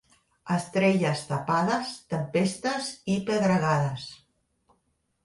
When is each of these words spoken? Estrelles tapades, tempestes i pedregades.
Estrelles 0.53 1.19
tapades, 1.31 1.91
tempestes 2.13 2.89
i 3.17 3.19
pedregades. 3.29 4.07